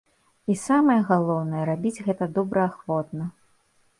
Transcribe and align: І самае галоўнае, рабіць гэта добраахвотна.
І 0.53 0.53
самае 0.67 0.95
галоўнае, 1.09 1.61
рабіць 1.69 2.03
гэта 2.07 2.23
добраахвотна. 2.39 3.31